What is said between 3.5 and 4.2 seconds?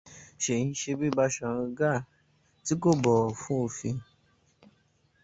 òfin.